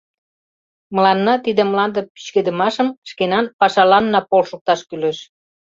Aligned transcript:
—Мыланна 0.95 1.33
тиде 1.45 1.63
мланде 1.71 2.01
пӱчкедымашым 2.13 2.87
шкенан 3.09 3.45
пашаланна 3.59 4.19
полшыкташ 4.29 4.79
кӱлеш. 4.89 5.17